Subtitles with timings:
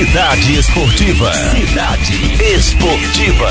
[0.00, 1.30] Cidade Esportiva.
[1.30, 3.50] Cidade Esportiva.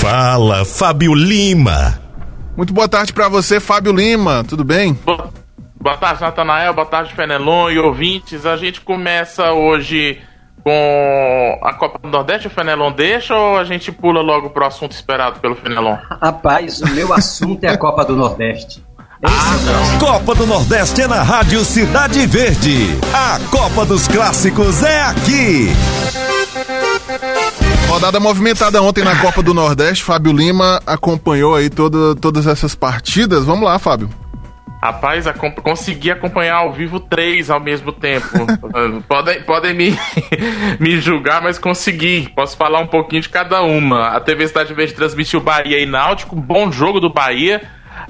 [0.00, 2.00] Fala, Fábio Lima.
[2.56, 4.42] Muito boa tarde para você, Fábio Lima.
[4.48, 4.94] Tudo bem?
[4.94, 5.30] Boa,
[5.78, 6.72] boa tarde, Natanael.
[6.72, 8.46] Boa tarde, Fenelon e ouvintes.
[8.46, 10.18] A gente começa hoje
[10.64, 12.46] com a Copa do Nordeste.
[12.46, 15.98] O Fenelon deixa ou a gente pula logo pro assunto esperado pelo Fenelon?
[16.18, 18.82] Rapaz, o meu assunto é a Copa do Nordeste.
[19.22, 22.86] Ah, Copa do Nordeste é na Rádio Cidade Verde.
[23.12, 25.68] A Copa dos Clássicos é aqui.
[27.86, 30.04] Rodada movimentada ontem na Copa do Nordeste.
[30.04, 33.44] Fábio Lima acompanhou aí todo, todas essas partidas.
[33.44, 34.08] Vamos lá, Fábio.
[34.82, 35.26] Rapaz,
[35.62, 38.26] consegui acompanhar ao vivo três ao mesmo tempo.
[39.06, 39.98] podem podem me,
[40.80, 42.32] me julgar, mas consegui.
[42.34, 44.16] Posso falar um pouquinho de cada uma.
[44.16, 46.34] A TV Cidade Verde transmitiu Bahia e Náutico.
[46.34, 47.60] Bom jogo do Bahia.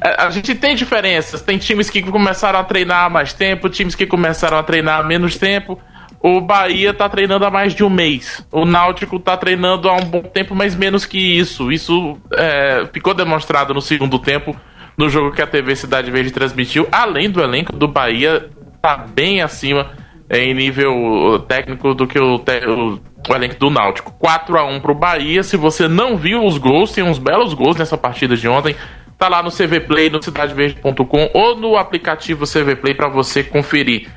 [0.03, 1.43] É, a gente tem diferenças.
[1.43, 5.03] Tem times que começaram a treinar há mais tempo, times que começaram a treinar há
[5.03, 5.81] menos tempo.
[6.23, 8.47] O Bahia tá treinando há mais de um mês.
[8.53, 11.73] O Náutico tá treinando há um bom tempo, mas menos que isso.
[11.73, 14.55] Isso é, ficou demonstrado no segundo tempo,
[14.99, 16.87] no jogo que a TV Cidade Verde transmitiu.
[16.93, 18.51] Além do elenco do Bahia,
[18.83, 19.93] tá bem acima
[20.29, 24.13] em nível técnico do que o, o, o elenco do Náutico.
[24.19, 25.43] 4 a 1 pro Bahia.
[25.43, 28.77] Se você não viu os gols, tem uns belos gols nessa partida de ontem.
[29.21, 34.09] Tá lá no CV Play, no cidadeverde.com ou no aplicativo CV Play para você conferir.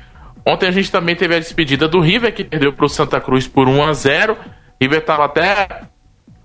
[0.46, 3.46] Ontem a gente também teve a despedida do River, que perdeu para o Santa Cruz
[3.46, 4.34] por 1 a 0
[4.80, 5.82] River estava até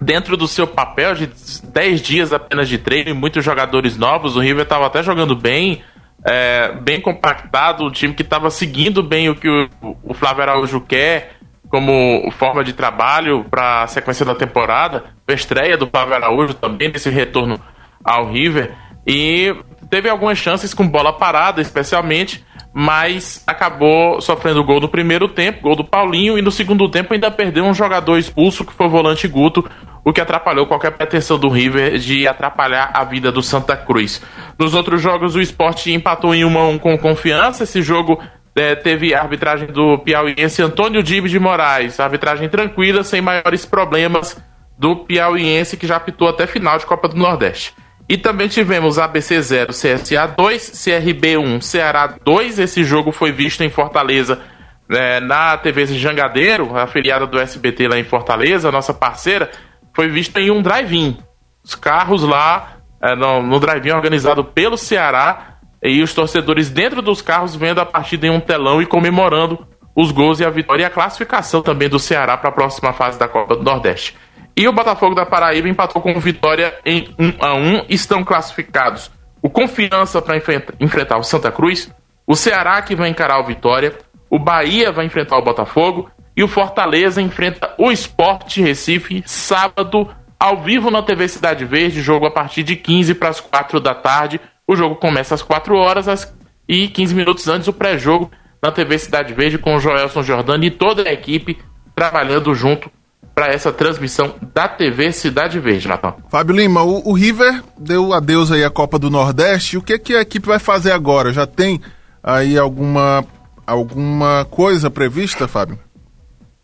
[0.02, 1.30] dentro do seu papel de
[1.72, 4.36] 10 dias apenas de treino e muitos jogadores novos.
[4.36, 5.82] O River estava até jogando bem,
[6.26, 9.70] é, bem compactado, um time que estava seguindo bem o que o,
[10.04, 11.38] o Flávio Araújo quer
[11.70, 15.06] como forma de trabalho para a sequência da temporada.
[15.26, 17.58] A estreia do Flávio Araújo também nesse retorno
[18.04, 18.74] ao River
[19.06, 19.56] e
[19.90, 25.76] teve algumas chances com bola parada, especialmente, mas acabou sofrendo gol no primeiro tempo, gol
[25.76, 29.28] do Paulinho, e no segundo tempo ainda perdeu um jogador expulso, que foi o volante
[29.28, 29.68] Guto,
[30.04, 34.22] o que atrapalhou qualquer pretensão do River de atrapalhar a vida do Santa Cruz.
[34.58, 37.64] Nos outros jogos, o esporte empatou em 1 a 1 com confiança.
[37.64, 38.22] Esse jogo
[38.56, 44.42] é, teve a arbitragem do piauiense Antônio Dibes de Moraes, arbitragem tranquila, sem maiores problemas
[44.78, 47.74] do piauiense, que já apitou até final de Copa do Nordeste.
[48.10, 52.58] E também tivemos ABC 0, CSA 2, CRB 1, Ceará 2.
[52.58, 54.42] Esse jogo foi visto em Fortaleza
[54.90, 59.52] é, na TV Jangadeiro, afiliada do SBT lá em Fortaleza, nossa parceira,
[59.96, 61.18] foi visto em um drive-in.
[61.64, 67.22] Os carros lá é, no, no drive-in organizado pelo Ceará e os torcedores dentro dos
[67.22, 70.86] carros vendo a partida em um telão e comemorando os gols e a vitória e
[70.86, 74.18] a classificação também do Ceará para a próxima fase da Copa do Nordeste.
[74.60, 79.10] E o Botafogo da Paraíba empatou com Vitória em 1 a 1 Estão classificados
[79.42, 80.36] o Confiança para
[80.82, 81.90] enfrentar o Santa Cruz,
[82.28, 83.98] o Ceará que vai encarar o Vitória,
[84.30, 90.58] o Bahia vai enfrentar o Botafogo e o Fortaleza enfrenta o Esporte Recife sábado ao
[90.58, 94.42] vivo na TV Cidade Verde, jogo a partir de 15 para as 4 da tarde.
[94.68, 96.36] O jogo começa às 4 horas
[96.68, 98.30] e 15 minutos antes o pré-jogo
[98.62, 101.58] na TV Cidade Verde com o Joelson Jordani e toda a equipe
[101.96, 102.92] trabalhando junto
[103.40, 106.20] para essa transmissão da TV Cidade Verde, Natal.
[106.30, 109.78] Fábio Lima, o, o, River deu adeus aí à Copa do Nordeste.
[109.78, 111.32] O que, que a equipe vai fazer agora?
[111.32, 111.80] Já tem
[112.22, 113.24] aí alguma,
[113.66, 115.80] alguma coisa prevista, Fábio?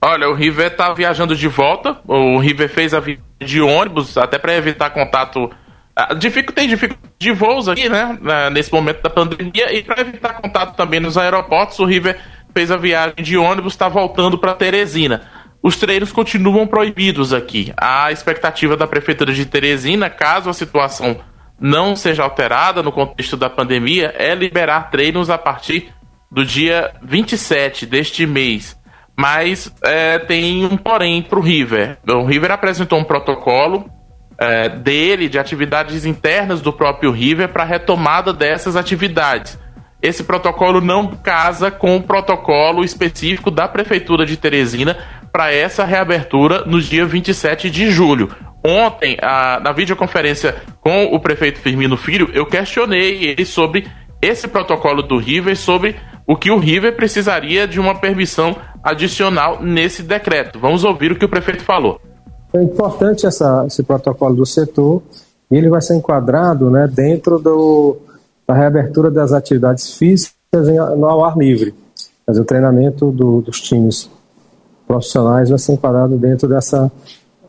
[0.01, 1.95] Olha, o River está viajando de volta.
[2.05, 5.49] O River fez a viagem de ônibus, até para evitar contato.
[5.95, 6.07] Ah,
[6.53, 8.19] tem dificuldade de voos aqui, né?
[8.51, 9.73] Nesse momento da pandemia.
[9.73, 12.19] E para evitar contato também nos aeroportos, o River
[12.53, 15.34] fez a viagem de ônibus, está voltando para Teresina
[15.65, 17.73] os treinos continuam proibidos aqui.
[17.75, 21.17] A expectativa da Prefeitura de Teresina, caso a situação
[21.59, 25.91] não seja alterada no contexto da pandemia, é liberar treinos a partir
[26.31, 28.79] do dia 27 deste mês.
[29.17, 31.97] Mas é, tem um porém para o River.
[32.09, 33.89] O River apresentou um protocolo
[34.37, 39.57] é, dele, de atividades internas do próprio River, para retomada dessas atividades.
[39.99, 44.95] Esse protocolo não casa com o protocolo específico da Prefeitura de Teresina
[45.35, 48.29] para essa reabertura no dia 27 de julho.
[48.65, 53.85] Ontem, a, na videoconferência com o prefeito Firmino Filho, eu questionei ele sobre
[54.21, 60.03] esse protocolo do River, sobre o que o River precisaria de uma permissão adicional nesse
[60.03, 60.57] decreto.
[60.57, 61.99] Vamos ouvir o que o prefeito falou.
[62.53, 65.03] É importante essa, esse protocolo do setor
[65.51, 67.97] e ele vai ser enquadrado né, dentro do,
[68.47, 71.75] da reabertura das atividades físicas em, no ao ar livre,
[72.25, 74.14] fazer o treinamento do, dos times
[74.87, 76.91] profissionais vai ser enquadrado dentro dessa,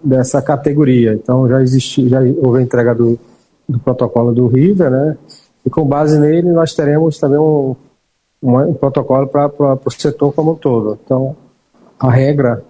[0.03, 1.15] dessa categoria.
[1.15, 3.19] Então já existe, já houve a entrega do,
[3.69, 5.17] do protocolo do River, né?
[5.65, 7.75] E com base nele nós teremos também um,
[8.43, 9.51] um, protocolo para
[9.85, 10.99] o setor como um todo.
[11.05, 11.37] Então
[11.99, 12.63] a regra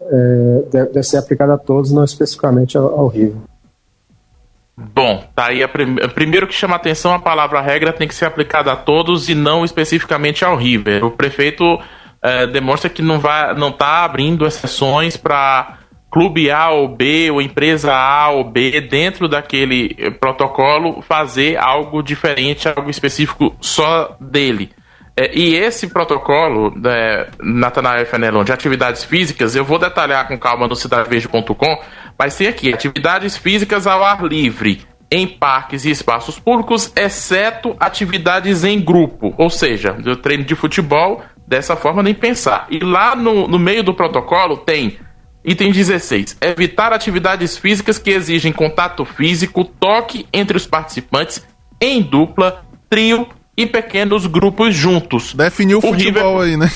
[0.00, 3.36] é, deve, deve, ser aplicada a todos, não especificamente ao, ao River.
[4.94, 8.26] Bom, tá aí a prim primeiro que chama atenção a palavra regra tem que ser
[8.26, 11.04] aplicada a todos e não especificamente ao River.
[11.04, 11.80] O prefeito
[12.22, 15.78] é, demonstra que não vai, não está abrindo exceções para
[16.10, 22.02] clube A ou B ou empresa A ou B dentro daquele eh, protocolo fazer algo
[22.02, 24.70] diferente, algo específico só dele.
[25.16, 30.68] É, e esse protocolo, né, Natanael Fenelon, de atividades físicas, eu vou detalhar com calma
[30.68, 31.82] no cidadeverde.com,
[32.16, 38.62] mas tem aqui atividades físicas ao ar livre, em parques e espaços públicos, exceto atividades
[38.62, 39.34] em grupo.
[39.36, 42.66] Ou seja, treino de futebol, dessa forma nem pensar.
[42.70, 44.98] E lá no, no meio do protocolo tem
[45.42, 46.36] Item 16.
[46.42, 51.44] Evitar atividades físicas que exigem contato físico, toque entre os participantes
[51.80, 55.32] em dupla, trio e pequenos grupos juntos.
[55.32, 56.50] Definiu o futebol River...
[56.50, 56.70] aí, né?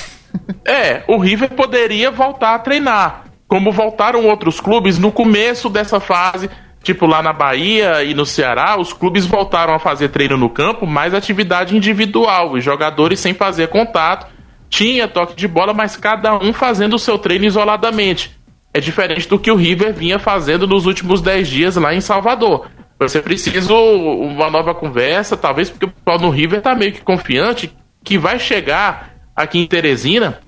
[0.65, 6.49] é, o River poderia voltar a treinar, como voltaram outros clubes no começo dessa fase,
[6.81, 10.87] tipo lá na Bahia e no Ceará, os clubes voltaram a fazer treino no campo,
[10.87, 14.32] mais atividade individual, os jogadores sem fazer contato,
[14.73, 18.35] tinha toque de bola, mas cada um fazendo o seu treino isoladamente.
[18.73, 22.67] É diferente do que o River vinha fazendo nos últimos 10 dias lá em Salvador.
[22.97, 27.71] Você precisa uma nova conversa, talvez porque o pessoal no River está meio que confiante
[28.03, 30.39] que vai chegar aqui em Teresina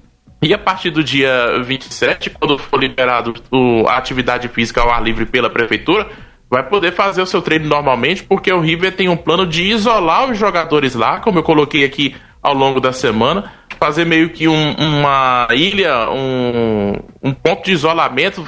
[0.42, 3.36] e a partir do dia 27, quando for liberado
[3.88, 6.10] a atividade física ao ar livre pela prefeitura,
[6.50, 10.32] vai poder fazer o seu treino normalmente, porque o River tem um plano de isolar
[10.32, 13.52] os jogadores lá, como eu coloquei aqui ao longo da semana,
[13.86, 18.44] fazer meio que um, uma ilha, um, um ponto de isolamento,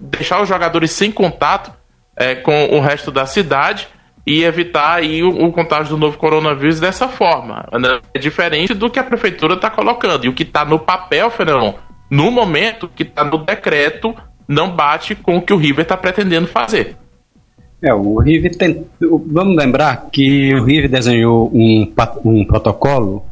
[0.00, 1.70] deixar os jogadores sem contato
[2.16, 3.88] é, com o resto da cidade
[4.26, 7.68] e evitar aí o, o, contágio do novo coronavírus dessa forma.
[7.78, 8.00] Né?
[8.14, 10.24] É diferente do que a prefeitura está colocando.
[10.24, 11.74] E o que está no papel, Fenelon,
[12.10, 14.14] no momento que está no decreto,
[14.48, 16.96] não bate com o que o River está pretendendo fazer.
[17.82, 18.86] É, o River tem.
[18.98, 21.92] Vamos lembrar que o River desenhou um,
[22.24, 23.26] um protocolo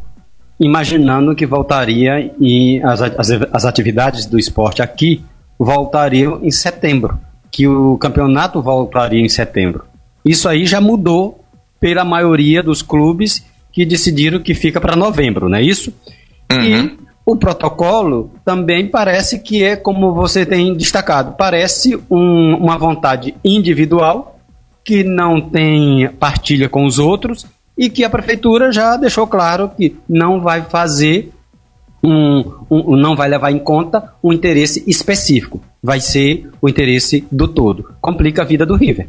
[0.60, 5.24] imaginando que voltaria e as, as, as atividades do esporte aqui
[5.58, 7.18] voltariam em setembro
[7.50, 9.84] que o campeonato voltaria em setembro.
[10.24, 11.44] Isso aí já mudou
[11.80, 15.92] pela maioria dos clubes que decidiram que fica para novembro, não é isso?
[16.52, 16.62] Uhum.
[16.62, 23.34] E o protocolo também parece que é como você tem destacado, parece um, uma vontade
[23.44, 24.38] individual
[24.84, 27.46] que não tem partilha com os outros
[27.78, 31.30] e que a prefeitura já deixou claro que não vai fazer
[32.02, 37.46] um, um, não vai levar em conta um interesse específico, vai ser o interesse do
[37.46, 37.94] todo.
[38.00, 39.08] Complica a vida do River.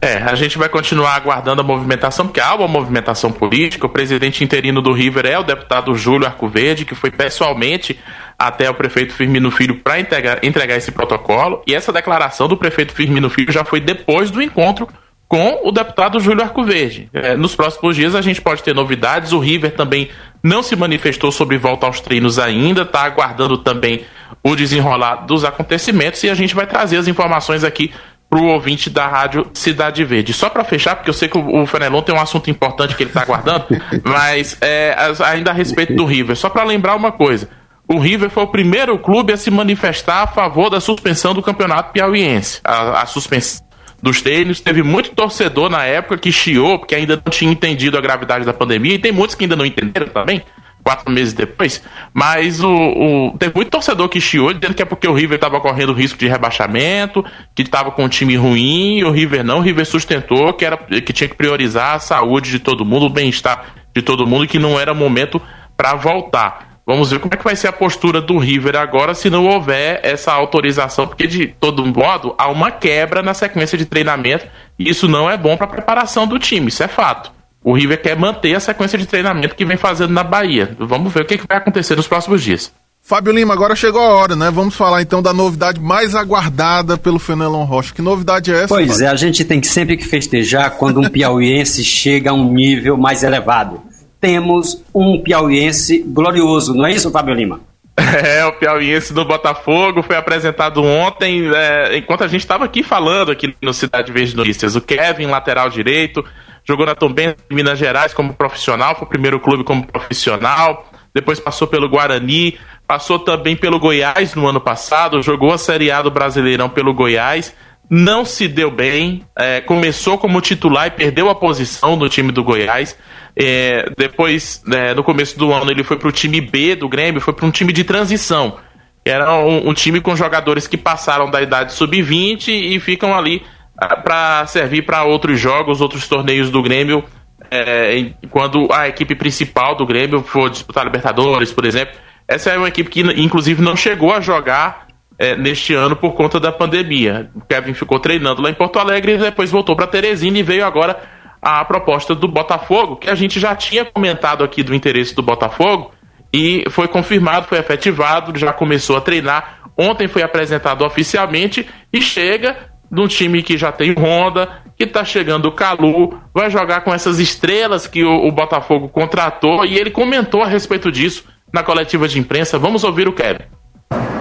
[0.00, 3.86] É, a gente vai continuar aguardando a movimentação, porque há uma movimentação política.
[3.86, 7.98] O presidente interino do River é o deputado Júlio Arcoverde, que foi pessoalmente
[8.38, 11.62] até o prefeito Firmino Filho para entregar esse protocolo.
[11.66, 14.86] E essa declaração do prefeito Firmino Filho já foi depois do encontro
[15.28, 17.08] com o deputado Júlio Arcoverde.
[17.12, 19.32] É, nos próximos dias a gente pode ter novidades.
[19.32, 20.08] O River também
[20.42, 24.04] não se manifestou sobre volta aos treinos ainda, está aguardando também
[24.42, 27.92] o desenrolar dos acontecimentos e a gente vai trazer as informações aqui
[28.28, 30.32] para o ouvinte da rádio Cidade Verde.
[30.32, 33.10] Só para fechar, porque eu sei que o, Fenelon tem um assunto importante que ele
[33.10, 33.66] está aguardando,
[34.04, 37.48] mas é, ainda a respeito do River, só para lembrar uma coisa.
[37.88, 41.92] O River foi o primeiro clube a se manifestar a favor da suspensão do campeonato
[41.92, 42.60] piauiense.
[42.64, 43.65] A, a suspensão
[44.02, 44.60] dos treinos.
[44.60, 48.52] Teve muito torcedor na época que chiou, porque ainda não tinha entendido a gravidade da
[48.52, 50.42] pandemia, e tem muitos que ainda não entenderam também,
[50.82, 51.82] quatro meses depois.
[52.14, 55.60] Mas o, o teve muito torcedor que chiou, dizendo que é porque o River estava
[55.60, 57.24] correndo risco de rebaixamento,
[57.54, 59.58] que estava com um time ruim, e o River não.
[59.58, 63.10] O River sustentou que, era, que tinha que priorizar a saúde de todo mundo, o
[63.10, 65.40] bem-estar de todo mundo, e que não era momento
[65.76, 66.65] para voltar.
[66.86, 69.98] Vamos ver como é que vai ser a postura do River agora se não houver
[70.04, 74.46] essa autorização, porque de todo modo há uma quebra na sequência de treinamento
[74.78, 77.32] e isso não é bom para a preparação do time, isso é fato.
[77.64, 80.76] O River quer manter a sequência de treinamento que vem fazendo na Bahia.
[80.78, 82.72] Vamos ver o que, que vai acontecer nos próximos dias.
[83.02, 84.48] Fábio Lima, agora chegou a hora, né?
[84.52, 87.92] Vamos falar então da novidade mais aguardada pelo Fenelon Rocha.
[87.92, 88.68] Que novidade é essa?
[88.68, 89.06] Pois Fábio?
[89.06, 92.96] é, a gente tem que sempre que festejar quando um piauiense chega a um nível
[92.96, 93.82] mais elevado
[94.20, 97.60] temos um piauiense glorioso, não é isso, Fábio Lima?
[97.96, 103.30] É, o piauiense do Botafogo foi apresentado ontem, é, enquanto a gente estava aqui falando
[103.32, 104.76] aqui no Cidade Verde Notícias.
[104.76, 106.22] O Kevin, lateral direito,
[106.62, 111.40] jogou na Tombense de Minas Gerais como profissional, foi o primeiro clube como profissional, depois
[111.40, 116.10] passou pelo Guarani, passou também pelo Goiás no ano passado, jogou a Série A do
[116.10, 117.54] Brasileirão pelo Goiás,
[117.88, 122.42] não se deu bem, é, começou como titular e perdeu a posição do time do
[122.42, 122.96] Goiás.
[123.36, 127.20] É, depois, é, no começo do ano, ele foi para o time B do Grêmio,
[127.20, 128.58] foi para um time de transição.
[129.04, 133.42] era um, um time com jogadores que passaram da idade sub-20 e ficam ali
[133.78, 137.04] ah, para servir para outros jogos, outros torneios do Grêmio,
[137.50, 141.94] é, quando a equipe principal do Grêmio for disputar Libertadores, por exemplo.
[142.26, 144.85] Essa é uma equipe que, inclusive, não chegou a jogar
[145.18, 147.30] é, neste ano por conta da pandemia.
[147.34, 150.64] O Kevin ficou treinando lá em Porto Alegre e depois voltou para Teresina e veio
[150.64, 150.98] agora
[151.40, 155.92] a proposta do Botafogo, que a gente já tinha comentado aqui do interesse do Botafogo
[156.32, 159.60] e foi confirmado, foi efetivado, já começou a treinar.
[159.78, 162.56] Ontem foi apresentado oficialmente e chega
[162.90, 167.18] num time que já tem Honda, que está chegando o Calu, vai jogar com essas
[167.18, 172.18] estrelas que o, o, Botafogo contratou e ele comentou a respeito disso na coletiva de
[172.18, 172.58] imprensa.
[172.58, 173.55] Vamos ouvir o Kevin.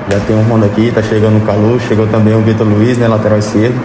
[0.10, 3.08] Já tem um Honda aqui, tá chegando o Calu, chegou também o Vitor Luiz, né,
[3.08, 3.76] lateral esquerdo.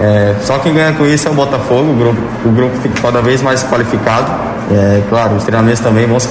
[0.00, 3.22] É, só quem ganha com isso é o Botafogo, o grupo, o grupo fica cada
[3.22, 4.30] vez mais qualificado.
[4.70, 6.28] É, claro, os treinamentos também vão se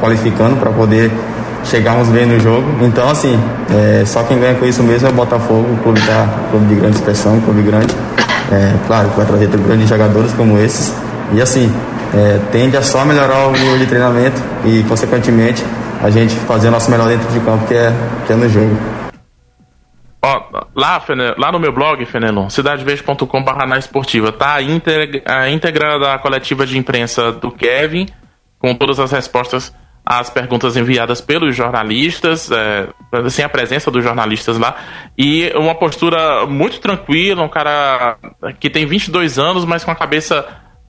[0.00, 1.10] qualificando para poder
[1.64, 2.64] chegarmos bem no jogo.
[2.82, 3.38] Então, assim,
[3.70, 6.74] é, só quem ganha com isso mesmo é o Botafogo, o clube, tá, clube de
[6.74, 7.94] grande expressão, clube grande.
[8.52, 10.92] É, claro, vai trazer grandes jogadores como esses.
[11.32, 11.72] E assim,
[12.14, 15.64] é, tende a só melhorar o nível de treinamento e, consequentemente,
[16.04, 17.90] a gente fazer o nosso melhor dentro de campo, que é,
[18.26, 18.76] que é no jogo.
[20.22, 21.02] Ó, lá,
[21.38, 26.66] lá no meu blog, Fenelon, cidadeverde.com.br na esportiva, tá a íntegra, a íntegra da coletiva
[26.66, 28.06] de imprensa do Kevin,
[28.58, 32.86] com todas as respostas às perguntas enviadas pelos jornalistas, é,
[33.30, 34.76] sem a presença dos jornalistas lá,
[35.16, 38.18] e uma postura muito tranquila, um cara
[38.60, 40.46] que tem 22 anos, mas com a cabeça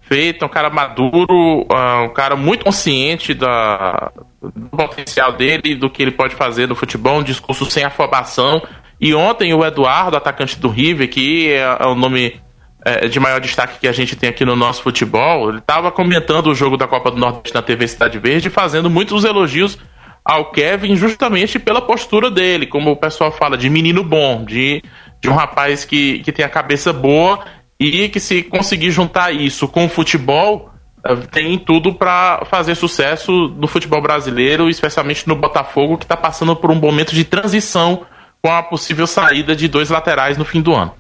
[0.07, 6.01] feita, um cara maduro, uh, um cara muito consciente da, do potencial dele, do que
[6.01, 8.61] ele pode fazer no futebol, um discurso sem afobação.
[8.99, 12.39] E ontem o Eduardo, atacante do River, que é, é o nome
[12.85, 16.47] é, de maior destaque que a gente tem aqui no nosso futebol, ele estava comentando
[16.47, 19.77] o jogo da Copa do Nordeste na TV Cidade Verde, fazendo muitos elogios
[20.23, 24.81] ao Kevin justamente pela postura dele, como o pessoal fala, de menino bom, de,
[25.21, 27.43] de um rapaz que, que tem a cabeça boa
[27.79, 30.69] e que se conseguir juntar isso com o futebol,
[31.05, 36.55] eh, tem tudo para fazer sucesso no futebol brasileiro, especialmente no Botafogo, que está passando
[36.55, 38.05] por um momento de transição
[38.41, 40.93] com a possível saída de dois laterais no fim do ano.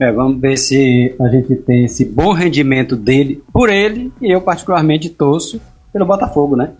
[0.00, 4.40] É, vamos ver se a gente tem esse bom rendimento dele por ele, e eu
[4.40, 5.60] particularmente torço
[5.92, 6.72] pelo Botafogo, né?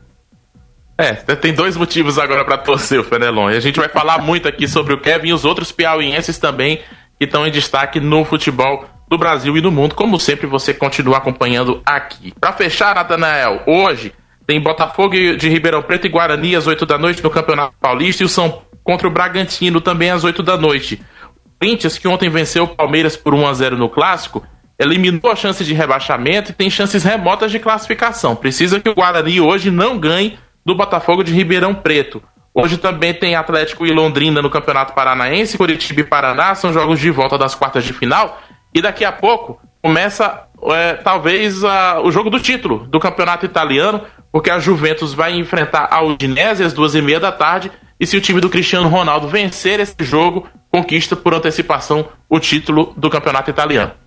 [0.99, 3.51] É, tem dois motivos agora para torcer o Fenelon.
[3.51, 6.81] E a gente vai falar muito aqui sobre o Kevin e os outros piauienses também
[7.23, 11.19] que estão em destaque no futebol do Brasil e do mundo, como sempre você continua
[11.19, 12.35] acompanhando aqui.
[12.41, 14.13] Para fechar, Natanael, hoje
[14.45, 18.27] tem Botafogo de Ribeirão Preto e Guarani às 8 da noite no Campeonato Paulista e
[18.27, 21.01] o São contra o Bragantino também às 8 da noite.
[21.47, 24.45] O Corinthians, que ontem venceu o Palmeiras por 1 a 0 no clássico,
[24.77, 28.35] eliminou a chance de rebaixamento e tem chances remotas de classificação.
[28.35, 30.37] Precisa que o Guarani hoje não ganhe
[30.67, 32.21] do Botafogo de Ribeirão Preto.
[32.55, 37.11] Hoje também tem Atlético e Londrina no Campeonato Paranaense, Curitiba e Paraná são jogos de
[37.11, 38.41] volta das quartas de final.
[38.75, 44.03] E daqui a pouco começa é, talvez a, o jogo do título do Campeonato Italiano,
[44.31, 47.73] porque a Juventus vai enfrentar a Udinese às duas e meia da tarde.
[47.99, 52.93] E se o time do Cristiano Ronaldo vencer esse jogo, conquista por antecipação o título
[52.97, 54.02] do Campeonato Italiano.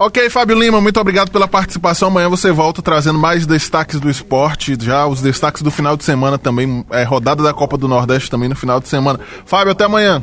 [0.00, 2.06] Ok, Fábio Lima, muito obrigado pela participação.
[2.06, 6.38] Amanhã você volta trazendo mais destaques do esporte, já os destaques do final de semana
[6.38, 9.18] também, é, rodada da Copa do Nordeste também no final de semana.
[9.44, 10.22] Fábio, até amanhã.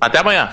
[0.00, 0.50] Até amanhã.